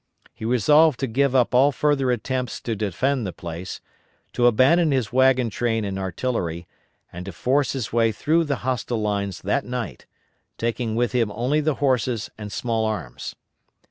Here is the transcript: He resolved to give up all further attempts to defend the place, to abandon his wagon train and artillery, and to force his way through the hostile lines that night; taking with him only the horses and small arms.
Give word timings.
He 0.33 0.45
resolved 0.45 0.99
to 1.01 1.05
give 1.05 1.35
up 1.35 1.53
all 1.53 1.71
further 1.71 2.09
attempts 2.09 2.59
to 2.61 2.75
defend 2.75 3.23
the 3.27 3.31
place, 3.31 3.81
to 4.33 4.47
abandon 4.47 4.89
his 4.91 5.13
wagon 5.13 5.51
train 5.51 5.85
and 5.85 5.99
artillery, 5.99 6.65
and 7.13 7.23
to 7.27 7.31
force 7.31 7.73
his 7.73 7.93
way 7.93 8.11
through 8.11 8.45
the 8.45 8.55
hostile 8.65 8.99
lines 8.99 9.41
that 9.41 9.63
night; 9.63 10.07
taking 10.57 10.95
with 10.95 11.11
him 11.11 11.31
only 11.35 11.61
the 11.61 11.75
horses 11.75 12.31
and 12.35 12.51
small 12.51 12.83
arms. 12.85 13.35